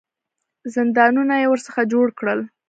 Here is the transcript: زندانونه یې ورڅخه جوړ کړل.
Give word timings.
زندانونه 0.75 1.35
یې 1.41 1.47
ورڅخه 1.49 1.81
جوړ 1.93 2.07
کړل. 2.19 2.39